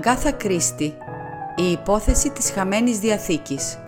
[0.00, 0.96] Αγκάθα Κρίστη
[1.56, 3.78] Η υπόθεση της χαμένης Διαθήκης.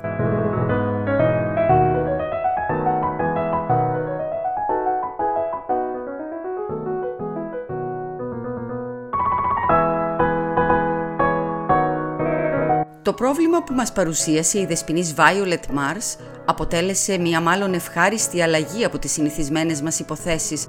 [13.02, 18.98] Το πρόβλημα που μας παρουσίασε η δεσποινής Violet Mars αποτέλεσε μια μάλλον ευχάριστη αλλαγή από
[18.98, 20.66] τις συνηθισμένες μας υποθέσεις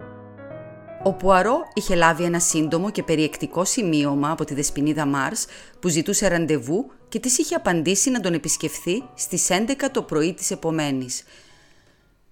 [1.05, 5.45] ο Πουαρό είχε λάβει ένα σύντομο και περιεκτικό σημείωμα από τη δεσποινίδα Μάρς
[5.79, 10.52] που ζητούσε ραντεβού και της είχε απαντήσει να τον επισκεφθεί στις 11 το πρωί της
[10.52, 11.23] επομένης.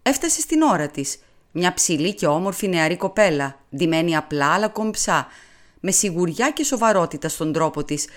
[0.02, 1.20] Έφτασε στην ώρα της,
[1.52, 5.28] μια ψηλή και όμορφη νεαρή κοπέλα, ντυμένη απλά αλλά κομψά,
[5.80, 8.08] με σιγουριά και σοβαρότητα στον τρόπο της.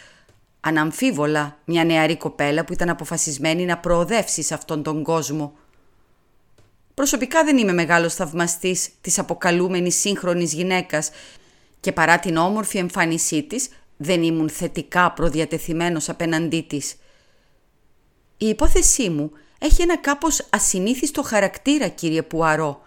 [0.61, 5.53] Αναμφίβολα μια νεαρή κοπέλα που ήταν αποφασισμένη να προοδεύσει σε αυτόν τον κόσμο–
[6.95, 11.11] Προσωπικά δεν είμαι μεγάλος θαυμαστής της αποκαλούμενης σύγχρονης γυναίκας
[11.81, 16.95] και παρά την όμορφη εμφάνισή της δεν ήμουν θετικά προδιατεθειμένος απέναντί της.
[18.37, 22.83] Η υπόθεσή μου έχει ένα κάπως ασυνήθιστο χαρακτήρα κύριε Πουαρό,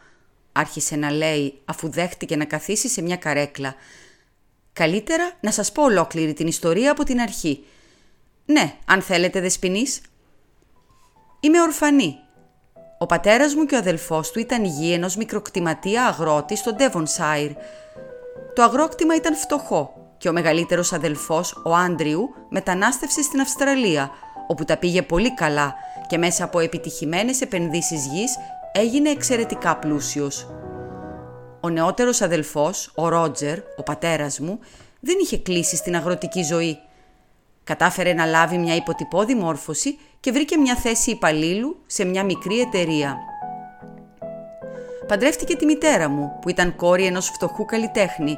[0.52, 3.75] άρχισε να λέει αφού δέχτηκε να καθίσει σε μια καρέκλα.
[4.73, 7.64] Καλύτερα να σας πω ολόκληρη την ιστορία από την αρχή.
[8.45, 10.02] Ναι, αν θέλετε δεσποινής.
[11.39, 12.19] Είμαι ορφανή
[12.97, 17.55] ο πατέρας μου και ο αδελφός του ήταν γη ενός μικροκτηματία αγρότη στο Devonshire.
[18.53, 24.11] Το αγρόκτημα ήταν φτωχό και ο μεγαλύτερος αδελφός, ο Άντριου, μετανάστευσε στην Αυστραλία,
[24.47, 25.75] όπου τα πήγε πολύ καλά
[26.07, 28.35] και μέσα από επιτυχημένες επενδύσεις γης
[28.71, 30.47] έγινε εξαιρετικά πλούσιος.
[31.61, 34.59] Ο νεότερος αδελφός, ο Ρότζερ, ο πατέρας μου,
[34.99, 36.79] δεν είχε κλείσει στην αγροτική ζωή.
[37.67, 43.17] Κατάφερε να λάβει μια υποτυπώδη μόρφωση και βρήκε μια θέση υπαλλήλου σε μια μικρή εταιρεία.
[45.07, 48.37] Παντρεύτηκε τη μητέρα μου, που ήταν κόρη ενός φτωχού καλλιτέχνη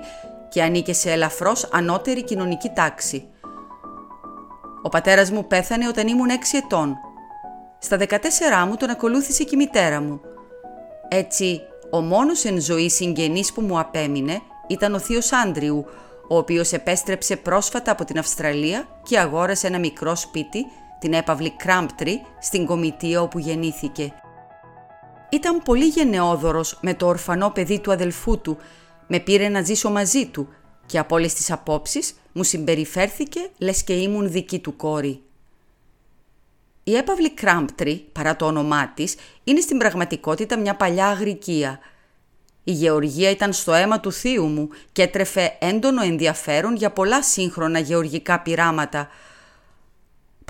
[0.50, 3.28] και ανήκε σε ελαφρώς ανώτερη κοινωνική τάξη.
[4.82, 6.32] Ο πατέρας μου πέθανε όταν ήμουν 6
[6.64, 6.98] ετών.
[7.80, 10.22] Στα 14 μου τον ακολούθησε και η μητέρα μου.
[11.08, 11.62] Έτσι,
[11.92, 15.86] ο μόνος εν ζωή συγγενής που μου απέμεινε ήταν ο θείος Άντριου,
[16.30, 20.66] ο οποίος επέστρεψε πρόσφατα από την Αυστραλία και αγόρασε ένα μικρό σπίτι
[21.00, 24.14] την έπαυλη Κράμπτρι, στην κομιτεία όπου γεννήθηκε.
[25.30, 28.58] Ήταν πολύ γενναιόδωρος με το ορφανό παιδί του αδελφού του,
[29.08, 30.48] με πήρε να ζήσω μαζί του
[30.86, 35.22] και από όλες τις απόψεις μου συμπεριφέρθηκε λες και ήμουν δική του κόρη.
[36.84, 41.80] Η έπαυλη Κράμπτρι, παρά το όνομά της, είναι στην πραγματικότητα μια παλιά αγρικία.
[42.70, 47.80] Η γεωργία ήταν στο αίμα του θείου μου και έτρεφε έντονο ενδιαφέρον για πολλά σύγχρονα
[47.80, 49.08] γεωργικά πειράματα–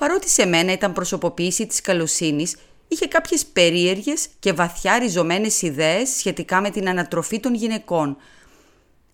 [0.00, 2.56] παρότι σε μένα ήταν προσωποποίηση της καλοσύνης,
[2.88, 8.16] είχε κάποιες περίεργες και βαθιά ριζωμένες ιδέες σχετικά με την ανατροφή των γυναικών.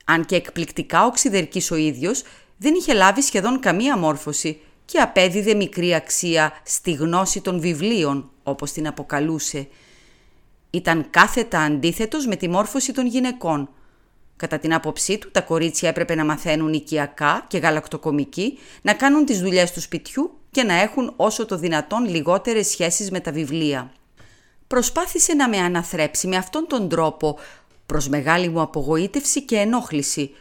[0.05, 2.23] Αν και εκπληκτικά οξυδερκής ο ίδιος,
[2.57, 8.73] δεν είχε λάβει σχεδόν καμία μόρφωση και απέδιδε μικρή αξία στη γνώση των βιβλίων, όπως
[8.73, 9.69] την αποκαλούσε.
[10.77, 13.69] Ήταν κάθετα αντίθετος με τη μόρφωση των γυναικών.
[14.37, 19.41] Κατά την άποψή του, τα κορίτσια έπρεπε να μαθαίνουν οικιακά και γαλακτοκομική, να κάνουν τις
[19.41, 23.93] δουλειές του σπιτιού και να έχουν όσο το δυνατόν λιγότερες σχέσεις με τα βιβλία.
[24.67, 27.39] Προσπάθησε να με αναθρέψει με αυτόν τον τρόπο,
[27.87, 30.35] προς μεγάλη μου απογοήτευση και ενόχληση.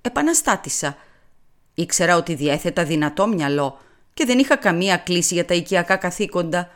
[0.00, 0.96] Επαναστάτησα.
[1.74, 3.78] Ήξερα ότι διέθετα δυνατό μυαλό
[4.14, 6.70] και δεν είχα καμία κλίση για τα οικιακά καθήκοντα.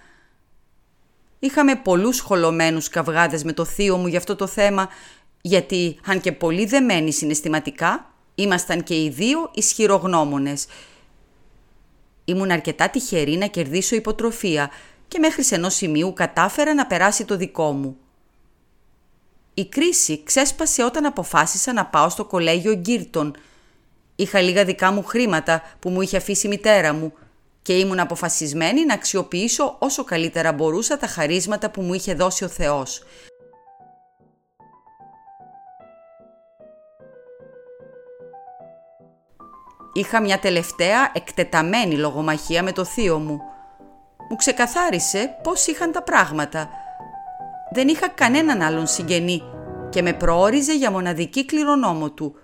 [1.38, 4.88] Είχαμε πολλούς χολωμένους καυγάδες με το θείο μου για αυτό το θέμα,
[5.40, 10.66] γιατί αν και πολύ δεμένοι συναισθηματικά, ήμασταν και οι δύο ισχυρογνώμονες–
[12.28, 14.70] Ήμουν αρκετά τυχερή να κερδίσω υποτροφία
[15.08, 17.96] και μέχρι σε ενός σημείου κατάφερα να περάσει το δικό μου.
[19.54, 23.36] Η κρίση ξέσπασε όταν αποφάσισα να πάω στο κολέγιο Γκίρτον.
[24.16, 27.12] Είχα λίγα δικά μου χρήματα που μου είχε αφήσει η μητέρα μου
[27.66, 32.48] και ήμουν αποφασισμένη να αξιοποιήσω όσο καλύτερα μπορούσα τα χαρίσματα που μου είχε δώσει ο
[32.48, 33.02] Θεός.
[39.92, 43.40] Είχα μια τελευταία εκτεταμένη λογομαχία με το θείο μου.
[44.30, 46.68] Μου ξεκαθάρισε πώς είχαν τα πράγματα.
[47.72, 49.42] Δεν είχα κανέναν άλλον συγγενή
[49.90, 52.34] και με προόριζε για μοναδική κληρονόμο του.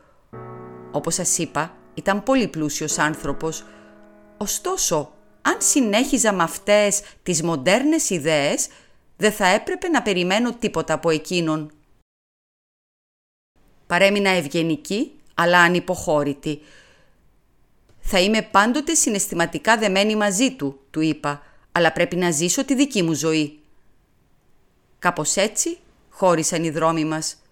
[0.93, 3.65] Όπως σας είπα, ήταν πολύ πλούσιος άνθρωπος.
[4.43, 5.13] Ωστόσο,
[5.43, 8.69] αν συνέχιζα με αυτές τις μοντέρνες ιδέες,
[9.17, 11.73] δεν θα έπρεπε να περιμένω τίποτα από εκείνον.
[13.87, 16.61] Παρέμεινα ευγενική, αλλά ανυποχώρητη.
[18.01, 21.43] «Θα είμαι πάντοτε συναισθηματικά δεμένη μαζί του», του είπα,
[21.73, 23.61] «αλλά πρέπει να ζήσω τη δική μου ζωή».
[24.99, 25.79] Κάπως έτσι
[26.11, 27.43] χώρισαν οι δρόμοι μας.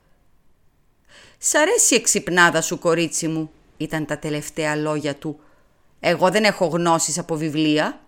[1.38, 5.40] «Σ' αρέσει η εξυπνάδα σου, κορίτσι μου», ήταν τα τελευταία λόγια του.
[6.00, 8.00] Εγώ δεν έχω γνώσεις από βιβλία,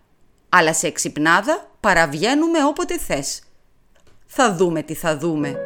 [0.48, 3.42] αλλά σε εξυπνάδα παραβγαίνουμε όποτε θες.
[4.26, 5.56] Θα δούμε τι θα δούμε.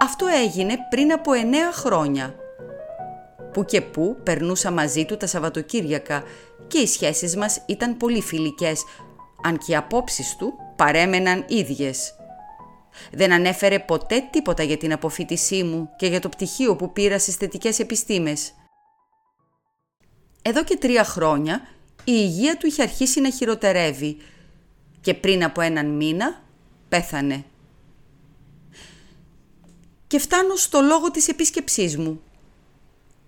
[0.00, 2.34] Αυτό έγινε πριν από εννέα χρόνια.
[3.52, 6.22] Που και που περνούσα μαζί του τα Σαββατοκύριακα
[6.66, 8.84] και οι σχέσεις μας ήταν πολύ φιλικές,
[9.42, 12.14] αν και οι απόψεις του παρέμεναν ίδιες.
[13.12, 17.34] Δεν ανέφερε ποτέ τίποτα για την αποφύτισή μου και για το πτυχίο που πήρα στις
[17.34, 18.54] θετικές επιστήμες.
[20.42, 21.60] Εδώ και τρία χρόνια
[22.04, 24.16] η υγεία του είχε αρχίσει να χειροτερεύει
[25.00, 26.42] και πριν από έναν μήνα
[26.88, 27.44] πέθανε.
[30.06, 32.22] Και φτάνω στο λόγο της επίσκεψής μου.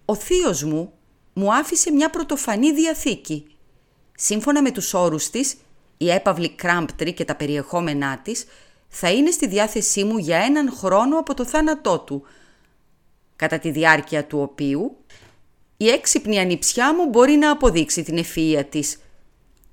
[0.04, 0.92] Ο θείος μου
[1.32, 3.46] μου άφησε μια πρωτοφανή διαθήκη.
[4.14, 5.56] Σύμφωνα με τους όρους της,
[5.96, 8.44] η έπαυλη κράμπτρη και τα περιεχόμενά της
[8.94, 12.22] θα είναι στη διάθεσή μου για έναν χρόνο από το θάνατό του,
[13.36, 14.96] κατά τη διάρκεια του οποίου
[15.76, 18.98] η έξυπνη ανιψιά μου μπορεί να αποδείξει την ευφυΐα της,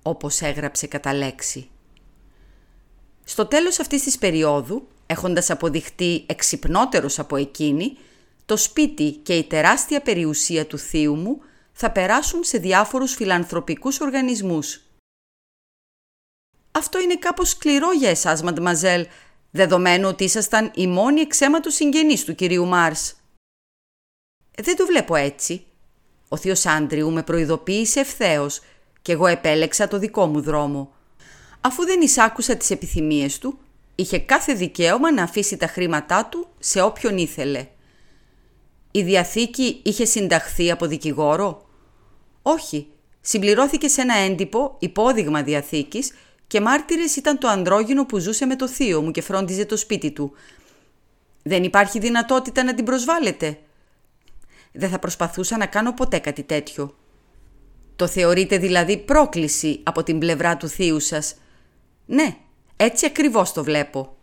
[0.02, 1.70] όπως έγραψε κατά λέξη.
[3.24, 7.98] Στο τέλος αυτής της περίοδου, έχοντας αποδειχτεί εξυπνότερος από εκείνη,
[8.46, 14.82] το σπίτι και η τεράστια περιουσία του θείου μου θα περάσουν σε διάφορους φιλανθρωπικούς οργανισμούς.
[16.72, 19.08] Αυτό είναι κάπως σκληρό για εσάς, μαντμαζέλ,
[19.52, 23.16] δεδομένου ότι ήσασταν η μόνη εξαίματος συγγενής του κυρίου Μάρς.
[24.62, 25.64] Δεν το βλέπω έτσι.
[26.28, 28.62] Ο θείος Άντριου με προειδοποίησε ευθέως
[29.02, 30.94] και εγώ επέλεξα το δικό μου δρόμο.
[31.62, 33.60] Αφού δεν εισάκουσα τις επιθυμίες του,
[33.96, 37.68] είχε κάθε δικαίωμα να αφήσει τα χρήματά του σε όποιον ήθελε.
[38.92, 41.66] Η Διαθήκη είχε συνταχθεί από δικηγόρο;
[42.42, 42.88] Όχι,
[43.22, 46.14] συμπληρώθηκε σε ένα έντυπο υπόδειγμα Διαθήκης
[46.50, 50.12] και μάρτυρες ήταν το ανδρόγυνο που ζούσε με το θείο μου και φρόντιζε το σπίτι
[50.12, 50.32] του.
[51.44, 53.60] Δεν υπάρχει δυνατότητα να την προσβάλλετε.
[54.72, 56.96] Δεν θα προσπαθούσα να κάνω ποτέ κάτι τέτοιο.
[57.96, 61.36] Το θεωρείτε δηλαδή πρόκληση από την πλευρά του θείου σας;
[62.06, 62.36] Ναι,
[62.76, 64.16] έτσι ακριβώς το βλέπω.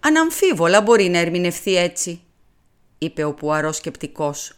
[0.00, 2.20] Αναμφίβολα μπορεί να ερμηνευθεί έτσι,
[2.98, 4.52] είπε ο Πουαρός σκεπτικός.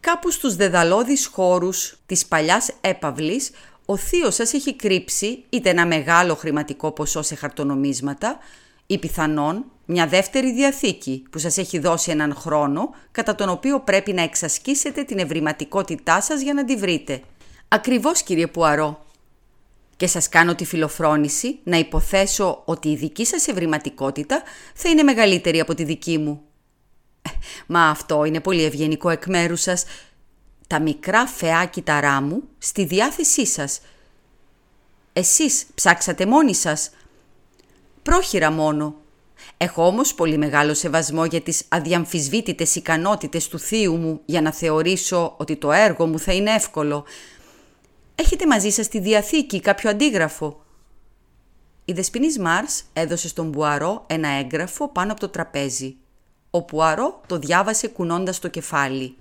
[0.00, 3.50] Κάπου στους δεδαλώδεις χώρους της παλιάς έπαυλης
[3.86, 8.38] ο θείος σας έχει κρύψει είτε ένα μεγάλο χρηματικό ποσό σε χαρτονομίσματα
[8.86, 14.12] ή πιθανόν μια δεύτερη διαθήκη που σας έχει δώσει έναν χρόνο κατά τον οποίο πρέπει
[14.12, 17.22] να εξασκήσετε την ευρηματικότητά σας για να τη βρείτε.
[17.68, 19.04] Ακριβώς κύριε Πουαρό.
[19.96, 24.42] Και σας κάνω τη φιλοφρόνηση να υποθέσω ότι η δική σας ευρηματικότητα
[24.74, 26.40] θα είναι μεγαλύτερη από τη δική μου.
[27.22, 27.30] Ε,
[27.66, 29.84] μα αυτό είναι πολύ ευγενικό εκ μέρους σας
[30.66, 33.80] τα μικρά φαιά κύτταρά μου στη διάθεσή σας.
[35.12, 36.90] Εσείς ψάξατε μόνοι σας.
[38.02, 38.94] Πρόχειρα μόνο.
[39.56, 45.34] Έχω όμως πολύ μεγάλο σεβασμό για τις αδιαμφισβήτητες ικανότητες του θείου μου για να θεωρήσω
[45.36, 47.04] ότι το έργο μου θα είναι εύκολο.
[48.14, 50.64] Έχετε μαζί σας τη Διαθήκη κάποιο αντίγραφο;
[51.84, 55.96] Η Δεσποινής Μάρς έδωσε στον Πουαρό ένα έγγραφο πάνω από το τραπέζι.
[56.50, 59.16] Ο Πουαρό το διάβασε κουνώντας το κεφάλι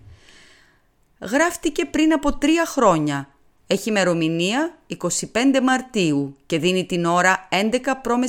[1.20, 3.30] γράφτηκε πριν από τρία χρόνια.
[3.68, 8.24] Έχει ημερομηνία 25 Μαρτίου και δίνει την ώρα 11 π.Μ.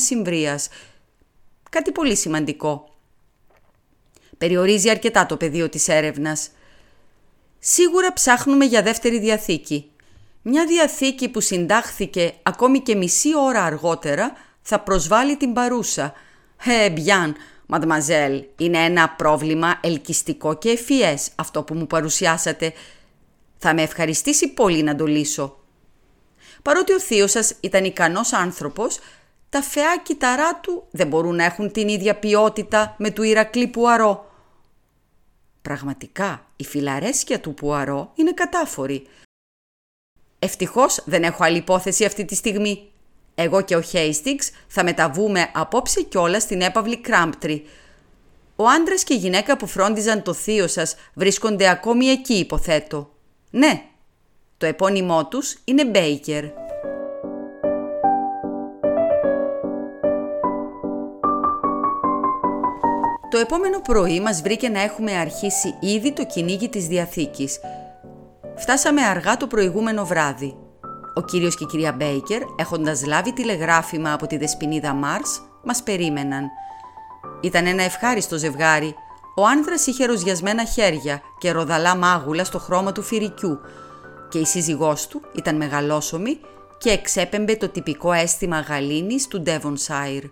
[1.70, 2.94] Κάτι πολύ σημαντικό.
[4.38, 6.50] Περιορίζει αρκετά το πεδίο της έρευνας.
[7.58, 9.90] Σίγουρα ψάχνουμε για δεύτερη διαθήκη.
[10.42, 16.12] Μια διαθήκη που συντάχθηκε ακόμη και μισή ώρα αργότερα θα προσβάλλει την παρούσα.
[16.64, 17.36] Ε, Μπιάν,
[17.66, 22.72] Μαδμαζέλ, είναι ένα πρόβλημα ελκυστικό και ευφυές αυτό που μου παρουσιάσατε.
[23.58, 25.58] Θα με ευχαριστήσει πολύ να το λύσω.
[26.62, 28.98] Παρότι ο θείος σας ήταν ικανός άνθρωπος,
[29.48, 34.30] τα φαιά κυταρά του δεν μπορούν να έχουν την ίδια ποιότητα με του Ηρακλή Πουαρό.
[35.62, 39.06] Πραγματικά, η φιλαρέσκεια του Πουαρό είναι κατάφορη.
[40.38, 42.90] Ευτυχώς δεν έχω άλλη υπόθεση αυτή τη στιγμή,
[43.38, 47.64] εγώ και ο Χέιστιγκς θα μεταβούμε απόψε κιόλα στην έπαυλη Κράμπτρι.
[48.56, 53.10] Ο άντρας και η γυναίκα που φρόντιζαν το θείο σας βρίσκονται ακόμη εκεί υποθέτω.
[53.50, 53.82] Ναι,
[54.56, 56.44] το επώνυμό τους είναι Μπέικερ.
[63.30, 67.60] Το επόμενο πρωί μας βρήκε να έχουμε αρχίσει ήδη το κυνήγι της Διαθήκης.
[68.56, 70.65] Φτάσαμε αργά το προηγούμενο βράδυ.
[71.18, 76.50] Ο κύριος και η κυρία Μπέικερ, έχοντας λάβει τηλεγράφημα από τη δεσποινίδα Μάρς, μας περίμεναν.
[77.40, 78.94] Ήταν ένα ευχάριστο ζευγάρι.
[79.36, 83.58] Ο άνδρας είχε ροζιασμένα χέρια και ροδαλά μάγουλα στο χρώμα του φυρικιού
[84.28, 86.40] και η σύζυγός του ήταν μεγαλόσωμη
[86.78, 90.30] και εξέπεμπε το τυπικό αίσθημα γαλήνης του Devonshire.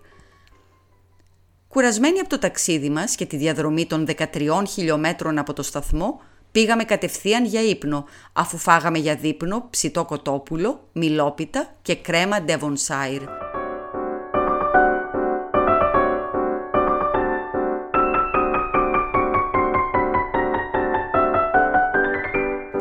[1.68, 6.20] Κουρασμένοι από το ταξίδι μας και τη διαδρομή των 13 χιλιόμετρων από το σταθμό,
[6.54, 13.26] πήγαμε κατευθείαν για ύπνο, αφού φάγαμε για δείπνο ψητό κοτόπουλο, μιλόπιτα και κρέμα Devonshire.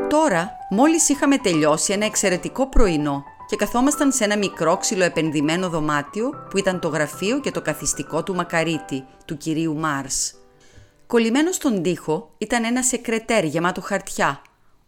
[0.10, 6.58] Τώρα, μόλις είχαμε τελειώσει ένα εξαιρετικό πρωινό και καθόμασταν σε ένα μικρό ξυλοεπενδυμένο δωμάτιο που
[6.58, 10.43] ήταν το γραφείο και το καθιστικό του Μακαρίτη, του κυρίου Μάρς.
[11.14, 14.42] Κολλημένο στον τοίχο ήταν ένα σεκρετέρ γεμάτο χαρτιά,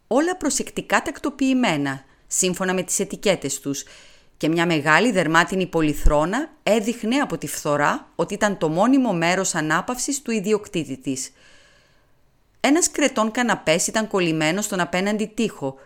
[0.07, 3.83] όλα προσεκτικά τακτοποιημένα, σύμφωνα με τις ετικέτες τους,
[4.37, 10.21] και μια μεγάλη δερμάτινη πολυθρόνα έδειχνε από τη φθορά ότι ήταν το μόνιμο μέρος ανάπαυσης
[10.21, 11.31] του ιδιοκτήτη της.
[12.59, 15.77] Ένας κρετών καναπές ήταν κολλημένο στον απέναντι τοίχο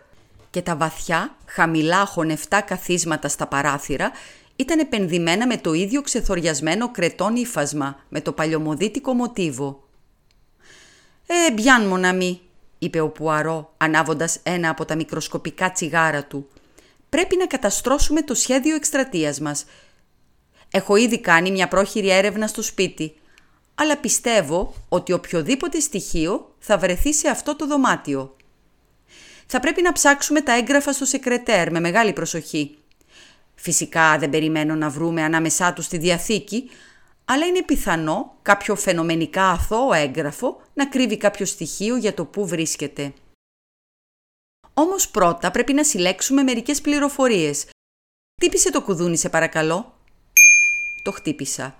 [0.50, 4.10] και τα βαθιά, χαμηλά χωνευτά καθίσματα στα παράθυρα
[4.56, 9.88] ήταν επενδυμένα με το ίδιο ξεθοριασμένο κρετών ύφασμα, με το παλιωμοδίτικο μοτίβο.
[11.32, 12.40] «Ε, μπιάν μοναμή»,
[12.78, 16.48] είπε ο Πουαρό, ανάβοντας ένα από τα μικροσκοπικά τσιγάρα του.
[17.08, 19.64] «Πρέπει να καταστρώσουμε το σχέδιο εκστρατείας μας.
[20.70, 23.14] Έχω ήδη κάνει μια πρόχειρη έρευνα στο σπίτι,
[23.74, 28.36] αλλά πιστεύω ότι οποιοδήποτε στοιχείο θα βρεθεί σε αυτό το δωμάτιο.
[29.46, 32.78] Θα πρέπει να ψάξουμε τα έγγραφα στο σεκρετέρ με μεγάλη προσοχή.
[33.54, 36.70] Φυσικά δεν περιμένω να βρούμε ανάμεσά τους τη Διαθήκη,
[37.32, 43.12] αλλά είναι πιθανό κάποιο φαινομενικά αθώο έγγραφο να κρύβει κάποιο στοιχείο για το πού βρίσκεται.
[44.74, 47.66] Όμως πρώτα πρέπει να συλλέξουμε μερικές πληροφορίες.
[48.42, 49.94] Χτύπησε το κουδούνι σε παρακαλώ.
[51.02, 51.74] Το χτύπησα.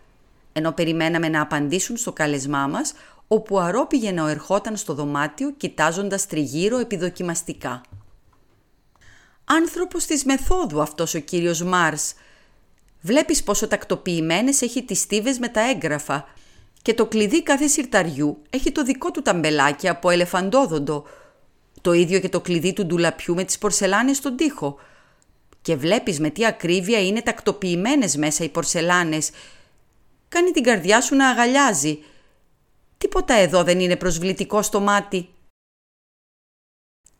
[0.52, 2.92] Ενώ περιμέναμε να απαντήσουν στο κάλεσμά μας,
[3.28, 7.80] ο Πουαρό πήγαινε ο ερχόταν στο δωμάτιο κοιτάζοντας τριγύρω επιδοκιμαστικά.
[9.44, 12.14] «Άνθρωπος της μεθόδου αυτός ο κύριος Μάρς»,
[13.00, 16.28] Βλέπεις πόσο τακτοποιημένες έχει τις στίβες με τα έγγραφα
[16.82, 21.04] και το κλειδί κάθε συρταριού έχει το δικό του ταμπελάκι από ελεφαντόδοντο.
[21.80, 24.78] Το ίδιο και το κλειδί του ντουλαπιού με τις πορσελάνες στον τοίχο.
[25.62, 29.30] Και βλέπεις με τι ακρίβεια είναι τακτοποιημένες μέσα οι πορσελάνες.
[30.28, 32.04] Κάνει την καρδιά σου να αγαλιάζει.
[32.98, 35.28] Τίποτα εδώ δεν είναι προσβλητικό στο μάτι.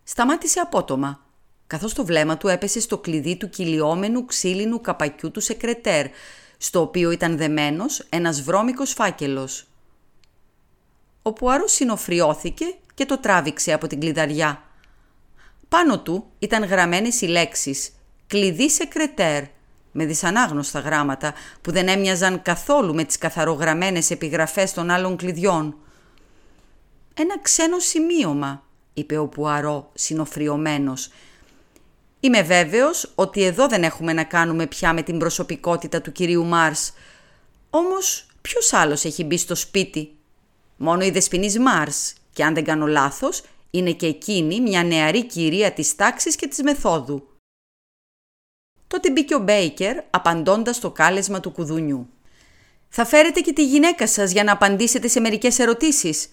[0.02, 1.29] Σταμάτησε απότομα
[1.70, 6.06] καθώς το βλέμμα του έπεσε στο κλειδί του κυλιόμενου ξύλινου καπακιού του σεκρετέρ,
[6.58, 9.66] στο οποίο ήταν δεμένος ένας βρώμικος φάκελος.
[11.22, 14.62] Ο Πουάρο συνοφριώθηκε και το τράβηξε από την κλειδαριά.
[15.68, 17.90] Πάνω του ήταν γραμμένες οι λέξεις
[18.26, 19.44] «κλειδί σεκρετέρ»
[19.92, 25.76] με δυσανάγνωστα γράμματα που δεν έμοιαζαν καθόλου με τις καθαρογραμμένες επιγραφές των άλλων κλειδιών.
[27.14, 31.10] «Ένα ξένο σημείωμα», είπε ο Πουαρό συνοφριωμένος
[32.20, 36.92] Είμαι βέβαιος ότι εδώ δεν έχουμε να κάνουμε πια με την προσωπικότητα του κυρίου Μάρς.
[37.70, 40.14] Όμως ποιος άλλος έχει μπει στο σπίτι;
[40.76, 45.72] Μόνο η δεσποινής Μάρς και αν δεν κάνω λάθος είναι και εκείνη μια νεαρή κυρία
[45.72, 47.28] της τάξης και της μεθόδου.
[48.86, 52.08] Τότε μπήκε ο Μπέικερ απαντώντας το κάλεσμα του κουδουνιού.
[52.88, 56.30] «Θα φέρετε και τη γυναίκα σας για να απαντήσετε σε μερικές ερωτήσεις».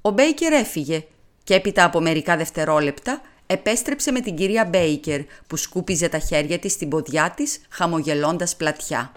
[0.00, 1.06] Ο Μπέικερ έφυγε
[1.44, 3.20] και έπειτα από μερικά δευτερόλεπτα
[3.54, 9.12] επέστρεψε με την κυρία Μπέικερ που σκούπιζε τα χέρια της στην ποδιά της χαμογελώντας πλατιά.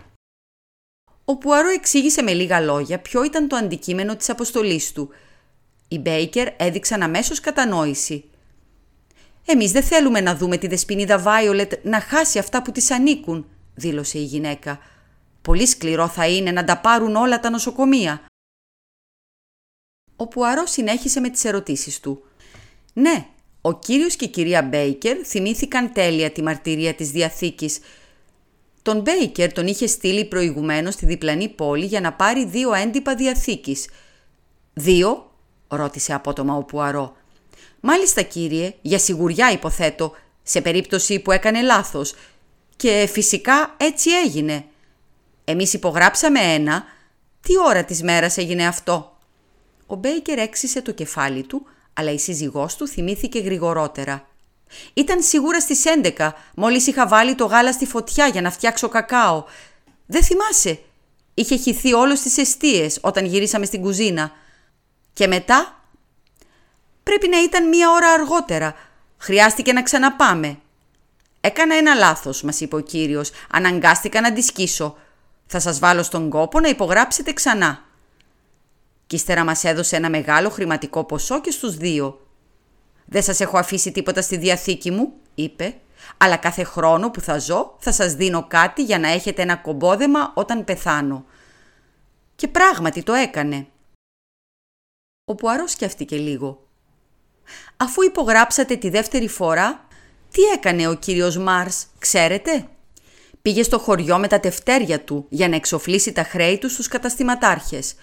[1.26, 5.10] Ο Πουαρό εξήγησε με λίγα λόγια ποιο ήταν το αντικείμενο της αποστολής του.
[5.88, 8.30] Οι Μπέικερ έδειξαν αμέσως κατανόηση.
[9.46, 14.18] «Εμείς δεν θέλουμε να δούμε τη δεσποινίδα Βάιολετ να χάσει αυτά που της ανήκουν», δήλωσε
[14.18, 14.80] η γυναίκα.
[15.42, 18.26] «Πολύ σκληρό θα είναι να τα πάρουν όλα τα νοσοκομεία».
[20.16, 22.24] Ο Πουαρό συνέχισε με τις ερωτήσεις του.
[22.94, 23.28] «Ναι,
[23.68, 27.80] ο κύριος και η κυρία Μπέικερ θυμήθηκαν τέλεια τη μαρτυρία της Διαθήκης.
[28.82, 33.90] Τον Μπέικερ τον είχε στείλει προηγουμένως στη διπλανή πόλη για να πάρει δύο έντυπα Διαθήκης.
[34.74, 35.32] «Δύο»
[35.68, 37.16] ρώτησε απότομα ο Πουαρό.
[37.80, 42.16] «Μάλιστα κύριε, για σιγουριά υποθέτω, σε περίπτωση που έκανε λάθος.
[42.76, 44.66] Και φυσικά έτσι έγινε.
[45.44, 46.84] Εμείς υπογράψαμε ένα.
[47.42, 49.18] Τι ώρα της μέρας έγινε αυτό»
[49.86, 51.68] Ο Μπέικερ έξισε το κεφάλι του,
[51.98, 54.28] αλλά η σύζυγός του θυμήθηκε γρηγορότερα.
[54.94, 55.84] Ήταν σίγουρα στις
[56.18, 59.44] 11, μόλις είχα βάλει το γάλα στη φωτιά για να φτιάξω κακάο.
[60.06, 60.80] Δεν θυμάσαι.
[61.34, 64.32] Είχε χυθεί όλος στις εστίες όταν γυρίσαμε στην κουζίνα.
[65.14, 65.82] Και μετά...
[67.04, 68.76] Πρέπει να ήταν μία ώρα αργότερα.
[69.18, 70.60] Χρειάστηκε να ξαναπάμε.
[71.42, 73.32] Έκανα ένα λάθος, μας είπε ο κύριος.
[73.52, 74.98] Αναγκάστηκα να αντισκήσω.
[75.48, 77.87] Θα σας βάλω στον κόπο να υπογράψετε ξανά.
[79.08, 82.28] Κι ύστερα μας έδωσε ένα μεγάλο χρηματικό ποσό και στους δύο.
[83.06, 85.76] «Δεν σας έχω αφήσει τίποτα στη διαθήκη μου», είπε,
[86.18, 90.32] «αλλά κάθε χρόνο που θα ζω θα σας δίνω κάτι για να έχετε ένα κομπόδεμα
[90.36, 91.26] όταν πεθάνω».
[92.36, 93.68] Και πράγματι το έκανε.
[95.26, 96.68] Ο Πουαρό σκέφτηκε λίγο.
[97.78, 99.88] Αφού υπογράψατε τη δεύτερη φορά,
[100.32, 102.68] τι έκανε ο κύριος Μάρς, ξέρετε;
[103.42, 107.96] Πήγε στο χωριό με τα τευτέρια του για να εξοφλήσει τα χρέη του στους καταστηματάρχες.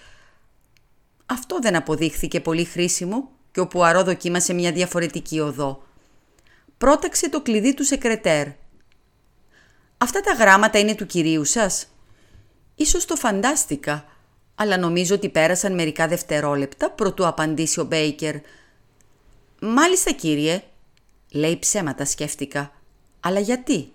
[1.25, 5.83] Αυτό δεν αποδείχθηκε πολύ χρήσιμο και ο Πουαρό δοκίμασε μια διαφορετική οδό.
[6.77, 8.47] Πρόταξε το κλειδί του σεκρετέρ.
[9.97, 11.87] «Αυτά τα γράμματα είναι του κυρίου σας»
[12.75, 14.05] Ίσως το φαντάστηκα,
[14.55, 18.35] αλλά νομίζω ότι πέρασαν μερικά δευτερόλεπτα προτού απαντήσει ο Μπέικερ.
[19.59, 20.63] «Μάλιστα κύριε»,
[21.31, 22.71] λέει ψέματα σκέφτηκα.
[23.19, 23.91] «Αλλά γιατί»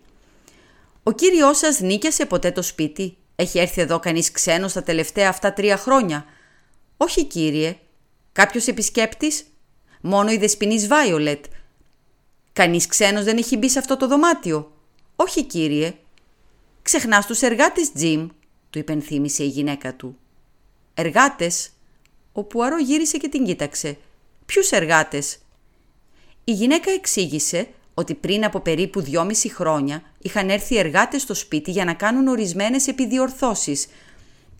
[1.03, 3.17] Ο κύριός σας νίκιασε ποτέ το σπίτι.
[3.37, 6.25] Έχει έρθει εδώ κανείς ξένος τα τελευταία αυτά τρία χρόνια.
[7.03, 7.79] Όχι κύριε.
[8.33, 9.45] Κάποιος επισκέπτης;
[10.01, 11.45] Μόνο η δεσποινής Βάιολετ.
[12.53, 14.73] Κανείς ξένος δεν έχει μπει σε αυτό το δωμάτιο;
[15.17, 15.95] Όχι κύριε.
[16.83, 18.27] Ξεχνάς τους εργάτες Τζιμ
[18.71, 20.19] του υπενθύμησε η γυναίκα του.
[20.95, 21.71] «Εργάτες»
[22.33, 23.99] Ο Πουαρό γύρισε και την κοίταξε.
[24.47, 25.39] «Ποιους εργάτες»
[26.45, 31.85] Η γυναίκα εξήγησε ότι πριν από περίπου δυόμιση χρόνια είχαν έρθει εργάτες στο σπίτι για
[31.85, 33.87] να κάνουν ορισμένες επιδιορθώσεις.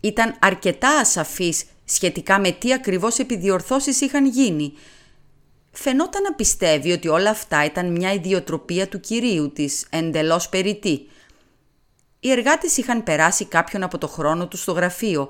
[0.01, 4.73] Ήταν αρκετά ασαφής σχετικά με τι ακριβώς επιδιορθώσεις είχαν γίνει.
[5.71, 11.07] Φαινόταν να πιστεύει ότι όλα αυτά ήταν μια ιδιοτροπία του κυρίου της, εντελώς περιττή.
[12.19, 15.29] Οι εργάτες είχαν περάσει κάποιον από το χρόνο τους στο γραφείο,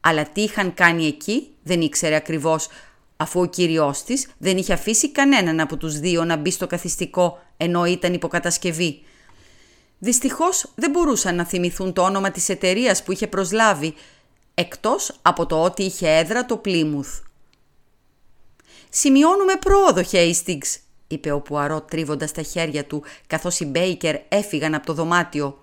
[0.00, 2.68] αλλά τι είχαν κάνει εκεί δεν ήξερε ακριβώς,
[3.16, 7.42] αφού ο κύριός της δεν είχε αφήσει κανέναν από τους δύο να μπει στο καθιστικό
[7.56, 9.02] ενώ ήταν υποκατασκευή.
[9.98, 13.94] Δυστυχώς δεν μπορούσαν να θυμηθούν το όνομα της εταιρείας που είχε προσλάβει,
[14.54, 17.20] εκτός από το ότι είχε έδρα το Πλήμουθ.
[18.88, 20.78] «Σημειώνουμε πρόοδο, Χέιστιγκς»,
[21.12, 25.56] είπε ο Πουαρό τρίβοντας τα χέρια του, καθώς οι Μπέικερ έφυγαν από το δωμάτιο.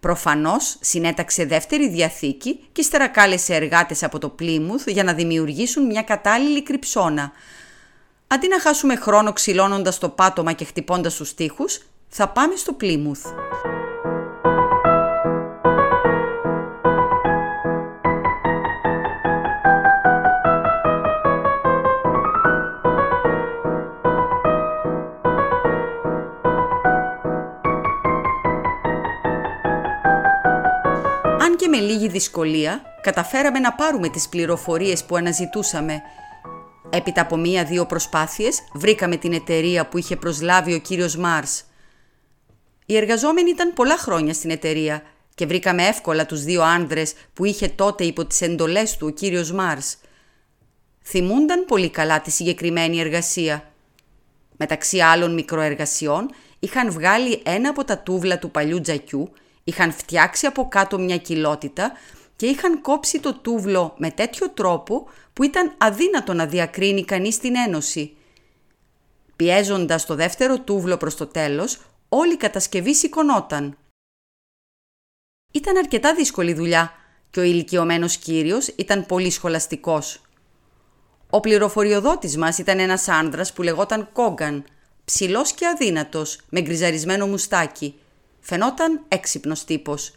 [0.00, 6.02] Προφανώς συνέταξε δεύτερη διαθήκη και ύστερα κάλεσε εργάτες από το Πλήμουθ για να δημιουργήσουν μια
[6.02, 7.32] κατάλληλη κρυψώνα.
[8.26, 13.26] Αντί να χάσουμε χρόνο ξυλώνοντας το πάτωμα και χτυπώντας τους τοίχους, θα πάμε στο Πλήμουθ.
[31.58, 36.02] Και με λίγη δυσκολία καταφέραμε να πάρουμε τις πληροφορίες που αναζητούσαμε.
[36.90, 41.64] Έπειτα από μία-δύο προσπάθειες βρήκαμε την εταιρεία που είχε προσλάβει ο κύριος Μάρς.
[42.86, 45.02] Οι εργαζόμενοι ήταν πολλά χρόνια στην εταιρεία
[45.34, 49.52] και βρήκαμε εύκολα τους δύο άνδρες που είχε τότε υπό τις εντολές του ο κύριος
[49.52, 49.96] Μάρς.
[51.04, 53.72] Θυμούνταν πολύ καλά τη συγκεκριμένη εργασία.
[54.56, 59.32] Μεταξύ άλλων μικροεργασιών είχαν βγάλει ένα από τα τούβλα του παλιού τζακιού
[59.68, 61.92] Είχαν φτιάξει από κάτω μια κοιλότητα
[62.36, 67.56] και είχαν κόψει το τούβλο με τέτοιο τρόπο που ήταν αδύνατο να διακρίνει κανείς την
[67.56, 68.16] ένωση.
[69.36, 73.76] Πιέζοντας το δεύτερο τούβλο προς το τέλος, όλη η κατασκευή σηκωνόταν.
[75.52, 76.92] Ήταν αρκετά δύσκολη δουλειά
[77.30, 80.20] και ο ηλικιωμένος κύριος ήταν πολύ σχολαστικός.
[81.30, 84.64] Ο πληροφοριοδότης μας ήταν ένας άνδρας που λεγόταν Κόγκαν,
[85.04, 87.94] ψηλός και αδύνατος, με γκριζαρισμένο μουστάκι
[88.50, 90.12] Φαινόταν έξυπνος τύπος.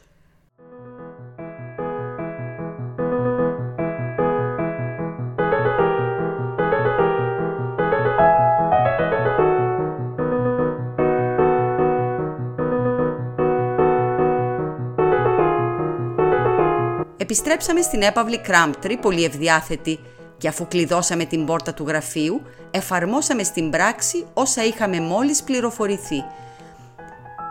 [17.18, 20.00] Επιστρέψαμε στην έπαυλη Κράμπτρι πολύ ευδιάθετη
[20.38, 22.42] και αφού κλειδώσαμε την πόρτα του γραφείου,
[22.72, 26.24] εφαρμόσαμε στην πράξη όσα είχαμε μόλις πληροφορηθεί–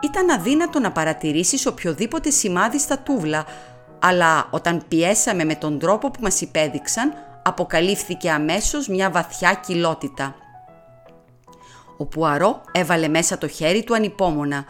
[0.00, 3.46] ήταν αδύνατο να παρατηρήσεις οποιοδήποτε σημάδι στα τούβλα,
[3.98, 10.34] αλλά όταν πιέσαμε με τον τρόπο που μας υπέδειξαν, αποκαλύφθηκε αμέσως μια βαθιά κοιλότητα.
[11.96, 14.64] Ο Πουαρό έβαλε μέσα το χέρι του ανυπόμονα.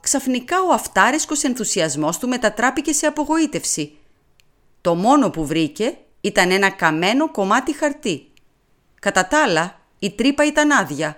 [0.00, 3.96] Ξαφνικά ο αυτάρεσκος ενθουσιασμός του μετατράπηκε σε απογοήτευση.
[4.80, 8.32] Το μόνο που βρήκε ήταν ένα καμένο κομμάτι χαρτί.
[9.00, 11.16] Κατά τα άλλα, η τρύπα ήταν άδεια.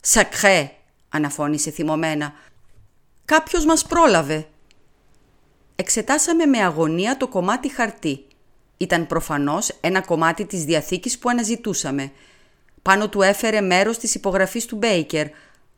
[0.00, 0.70] «Σακρέ»,
[1.12, 2.32] αναφώνησε θυμωμένα.
[3.24, 4.46] «Κάποιος μας πρόλαβε».
[5.76, 8.24] Εξετάσαμε με αγωνία το κομμάτι χαρτί.
[8.76, 12.12] Ήταν προφανώς ένα κομμάτι της διαθήκης που αναζητούσαμε.
[12.82, 15.26] Πάνω του έφερε μέρος της υπογραφής του Μπέικερ,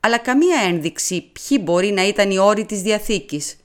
[0.00, 3.56] αλλά καμία ένδειξη ποιοι μπορεί να ήταν οι όροι της διαθήκης.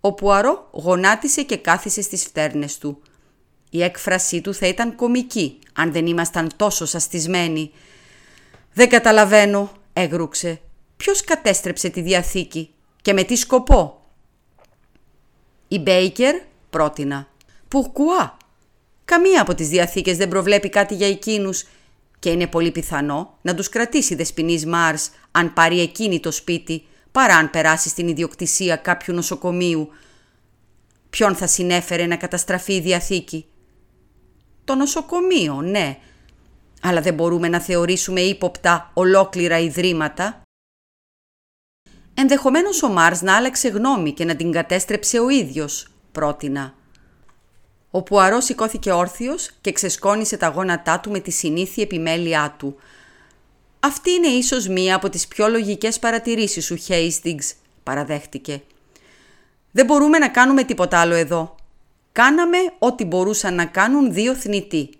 [0.00, 3.02] Ο Πουαρό γονάτισε και κάθισε στις φτέρνες του.
[3.70, 7.70] Η έκφρασή του θα ήταν κομική, αν δεν ήμασταν τόσο σαστισμένοι.
[8.72, 10.60] «Δεν καταλαβαίνω», έγρουξε.
[10.96, 14.00] Ποιος κατέστρεψε τη Διαθήκη και με τι σκοπό;
[15.68, 16.34] Η Μπέικερ
[16.70, 17.28] πρότεινα.
[17.72, 18.30] Pourquoi?
[19.04, 21.64] Καμία από τις διαθήκες δεν προβλέπει κάτι για εκείνους
[22.18, 26.86] και είναι πολύ πιθανό να τους κρατήσει η δεσποινής Μάρς αν πάρει εκείνη το σπίτι
[27.12, 29.88] παρά αν περάσει στην ιδιοκτησία κάποιου νοσοκομείου.
[31.10, 33.46] Ποιον θα συνέφερε να καταστραφεί η διαθήκη;
[34.64, 35.98] Το νοσοκομείο, ναι,
[36.86, 40.42] αλλά δεν μπορούμε να θεωρήσουμε ύποπτα ολόκληρα ιδρύματα.
[42.14, 46.74] Ενδεχομένως ο Μάρς να άλλαξε γνώμη και να την κατέστρεψε ο ίδιος, πρότεινα.
[47.90, 52.76] Ο Πουαρό σηκώθηκε όρθιος και ξεσκόνησε τα γόνατά του με τη συνήθεια επιμέλειά του.
[53.80, 58.62] «Αυτή είναι ίσως μία από τις πιο λογικές παρατηρήσεις σου, Χέιστιγκς», παραδέχτηκε.
[59.70, 61.54] «Δεν μπορούμε να κάνουμε τίποτα άλλο εδώ.
[62.12, 64.90] Κάναμε ό,τι μπορούσαν να κάνουν δύο θνητοί.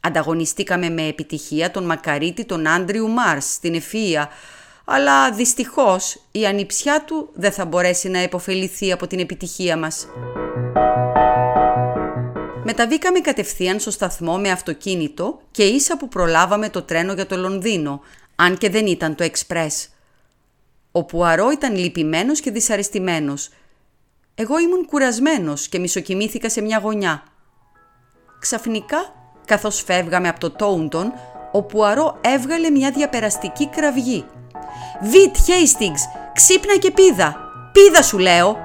[0.00, 4.28] Ανταγωνιστήκαμε με επιτυχία τον μακαρίτη τον Άντριου Μάρς στην Εφία,
[4.84, 10.06] αλλά δυστυχώς η ανιψιά του δεν θα μπορέσει να επωφεληθεί από την επιτυχία μας.
[12.64, 18.00] Μεταβήκαμε κατευθείαν στο σταθμό με αυτοκίνητο και ίσα που προλάβαμε το τρένο για το Λονδίνο,
[18.36, 19.88] αν και δεν ήταν το εξπρές.
[20.92, 23.50] Ο Πουαρό ήταν λυπημένος και δυσαρεστημένος.
[24.34, 27.22] Εγώ ήμουν κουρασμένος και μισοκοιμήθηκα σε μια γωνιά.
[28.38, 29.14] Ξαφνικά,
[29.50, 31.12] καθώς φεύγαμε από το Τόουντον,
[31.52, 34.24] ο Πουαρό έβγαλε μια διαπεραστική κραυγή.
[35.00, 37.36] «Βιτ, Χέιστιγκς, ξύπνα και πίδα!
[37.72, 38.56] Πίδα σου λέω!»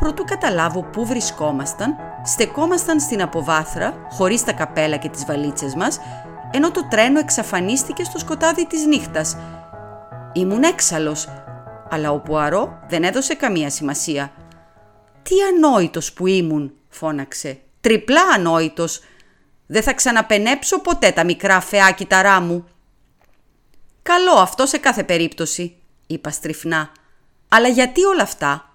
[0.00, 6.00] Προτού καταλάβω πού βρισκόμασταν, στεκόμασταν στην αποβάθρα, χωρίς τα καπέλα και τις βαλίτσες μας,
[6.50, 9.36] ενώ το τρένο εξαφανίστηκε στο σκοτάδι της νύχτας.
[10.32, 11.28] Ήμουν έξαλλος,
[11.90, 14.30] αλλά ο Πουαρό δεν έδωσε καμία σημασία.
[15.22, 17.58] «Τι ανόητος που ήμουν», φώναξε.
[17.80, 19.00] «Τριπλά ανόητος.
[19.66, 22.68] Δεν θα ξαναπενέψω ποτέ τα μικρά φαιά κυταρά μου».
[24.02, 26.92] «Καλό αυτό σε κάθε περίπτωση», είπα στριφνά.
[27.48, 28.74] «Αλλά γιατί όλα αυτά»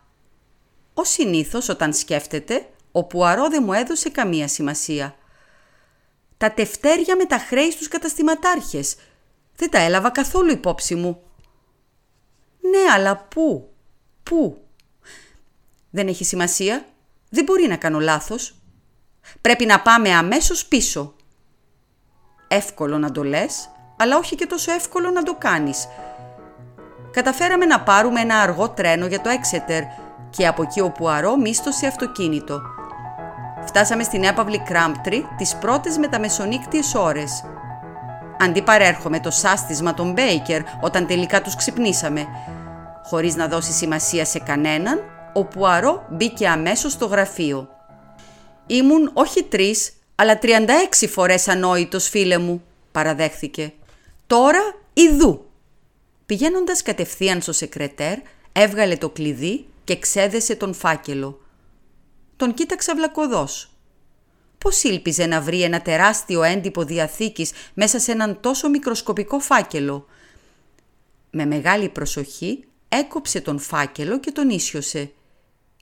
[0.99, 5.15] Ο συνήθως όταν σκέφτεται, ο Πουαρό δεν μου έδωσε καμία σημασία.
[6.37, 8.95] Τα τευτέρια με τα χρέη στους καταστηματάρχες.
[9.55, 11.21] Δεν τα έλαβα καθόλου υπόψη μου.
[12.59, 13.73] Ναι, αλλά πού,
[14.23, 14.61] πού;
[15.89, 16.85] Δεν έχει σημασία.
[17.29, 18.58] Δεν μπορεί να κάνω λάθος.
[19.41, 21.13] Πρέπει να πάμε αμέσως πίσω.
[22.47, 25.87] Εύκολο να το λες, αλλά όχι και τόσο εύκολο να το κάνεις.
[27.11, 29.83] Καταφέραμε να πάρουμε ένα αργό τρένο για το Έξετερ
[30.29, 32.61] και από εκεί ο Πουαρό μίστοσε αυτοκίνητο.
[33.65, 37.43] Φτάσαμε στην έπαυλη Κράμπτρι τις πρώτες μεταμεσονύκτιες ώρες.
[38.39, 42.27] Αντί παρέρχομαι το σάστισμα των Μπέικερ όταν τελικά τους ξυπνήσαμε.
[43.03, 44.99] Χωρίς να δώσει σημασία σε κανέναν,
[45.33, 47.67] ο Πουαρό μπήκε αμέσως στο γραφείο.
[48.71, 53.73] «Ήμουν όχι τρεις, αλλά 36 φορές ανόητος, φίλε μου», παραδέχθηκε.
[54.27, 54.59] «Τώρα
[54.93, 55.49] ιδού».
[56.25, 58.17] Πηγαίνοντας κατευθείαν στο σεκρετέρ,
[58.51, 61.41] έβγαλε το κλειδί και ξέδεσε τον φάκελο.
[62.35, 63.73] Τον κοίταξα βλακωδός.
[64.57, 70.05] Πώς ήλπιζε να βρει ένα τεράστιο έντυπο διαθήκης μέσα σε έναν τόσο μικροσκοπικό φάκελο;
[71.31, 75.11] Με μεγάλη προσοχή έκοψε τον φάκελο και τον ίσιοσε.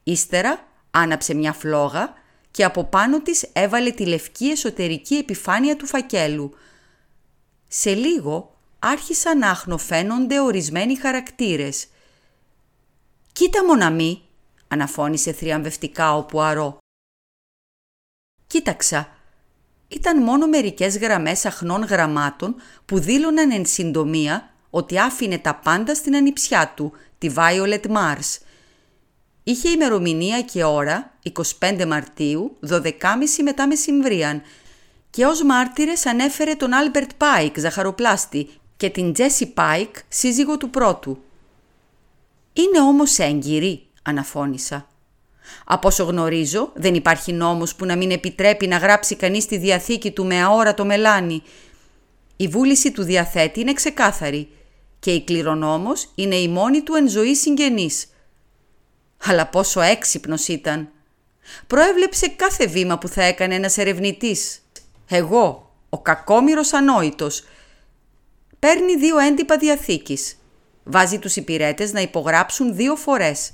[0.03, 2.13] Ύστερα άναψε μια φλόγα
[2.57, 6.53] και από πάνω της έβαλε τη λευκή εσωτερική επιφάνεια του φακέλου.
[7.67, 11.87] Σε λίγο άρχισαν να αχνοφαίνονται ορισμένοι χαρακτήρες–
[13.37, 14.21] «Κοίτα mon ami»,
[14.67, 16.77] αναφώνησε θριαμβευτικά ο Πουαρό.
[18.47, 19.09] Κοίταξα.
[19.87, 26.15] Ήταν μόνο μερικές γραμμές αχνών γραμμάτων που δήλωναν εν συντομία ότι άφηνε τα πάντα στην
[26.15, 28.37] ανιψιά του, τη Violet Marsh.
[29.47, 31.11] Είχε ημερομηνία και ώρα
[31.59, 32.83] 25 Μαρτίου, 12.30
[33.43, 34.41] μετά μεσημβρίαν
[35.09, 41.17] και ως μάρτυρες ανέφερε τον Άλμπερτ Πάικ, ζαχαροπλάστη, και την Τζέσι Πάικ, σύζυγο του πρώτου.
[42.53, 44.87] «Είναι όμως έγκυρη», αναφώνησα.
[45.65, 50.11] «Από όσο γνωρίζω, δεν υπάρχει νόμος που να μην επιτρέπει να γράψει κανείς τη διαθήκη
[50.11, 51.43] του με αόρατο μελάνι.
[52.35, 54.49] Η βούληση του διαθέτη είναι ξεκάθαρη
[54.99, 58.07] και η κληρονόμος είναι η μόνη του εν ζωή συγγενής.
[59.25, 60.89] Αλλά πόσο έξυπνος ήταν.
[61.67, 64.61] Προέβλεψε κάθε βήμα που θα έκανε ένας ερευνητής.
[65.07, 67.43] Εγώ, ο κακόμυρος ανόητος.
[68.59, 70.37] Παίρνει δύο έντυπα διαθήκης.
[70.83, 73.51] Βάζει τους υπηρέτες να υπογράψουν δύο φορές.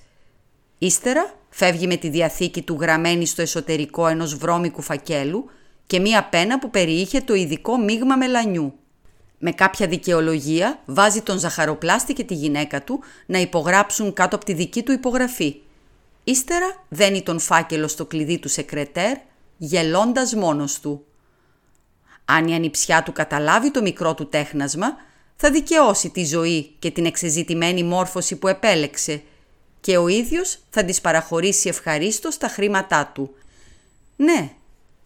[0.78, 5.50] Ύστερα φεύγει με τη διαθήκη του γραμμένη στο εσωτερικό ενός βρώμικου φακέλου
[5.88, 8.74] και μία πένα που περιείχε το ειδικό μείγμα μελανιού.
[9.46, 14.54] Με κάποια δικαιολογία βάζει τον ζαχαροπλάστη και τη γυναίκα του να υπογράψουν κάτω από τη
[14.54, 15.56] δική του υπογραφή.
[16.24, 19.18] Ύστερα δένει τον φάκελο στο κλειδί του σεκρετέρ,
[19.58, 21.06] γελώντας μόνος του.
[22.26, 24.88] Αν η ανιψιά του καταλάβει το μικρό του τέχνασμα,
[25.36, 29.22] θα δικαιώσει τη ζωή και την εξεζητημένη μόρφωση που επέλεξε
[29.82, 33.36] και ο ίδιος θα της παραχωρήσει ευχαρίστως τα χρήματά του.
[34.16, 34.52] Ναι,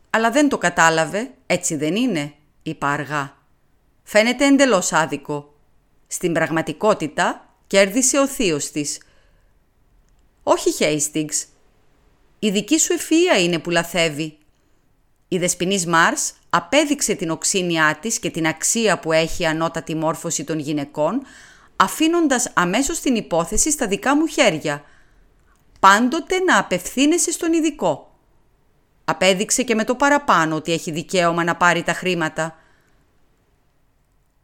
[0.10, 3.37] αλλά δεν το κατάλαβε, έτσι δεν είναι, είπα αργά.
[4.10, 5.54] Φαίνεται εντελώς άδικο.
[6.08, 9.02] Στην πραγματικότητα κέρδισε ο θείος της.
[10.44, 11.46] Όχι, Χέιστιγκς.
[12.40, 14.38] Η δική σου ευφυΐα είναι που λαθεύει.
[15.28, 20.44] Η δεσποινής Μάρς απέδειξε την οξύνιά της και την αξία που έχει η ανώτατη μόρφωση
[20.44, 21.22] των γυναικών,
[21.76, 24.84] αφήνοντας αμέσως την υπόθεση στα δικά μου χέρια.
[25.80, 28.16] Πάντοτε να απευθύνεσαι στον ειδικό.
[29.06, 32.60] Απέδειξε και με το παραπάνω ότι έχει δικαίωμα να πάρει τα χρήματα.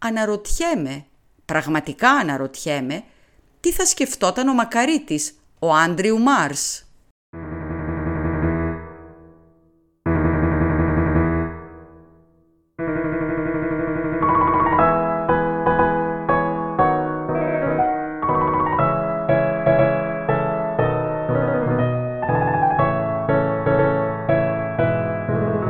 [0.05, 1.05] Αναρωτιέμαι,
[1.45, 3.03] πραγματικά αναρωτιέμαι,
[3.59, 6.85] τι θα σκεφτόταν ο μακαρίτης, ο Άντριου Μάρς.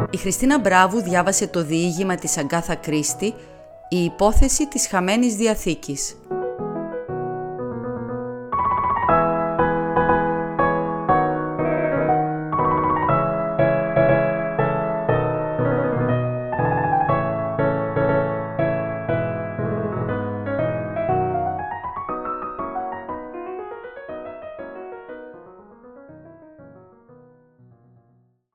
[0.09, 3.33] Η Χριστίνα Μπράβου διάβασε το διήγημα της Αγκάθα Κρίστη
[3.93, 6.15] «Η υπόθεση της χαμένης Διαθήκης».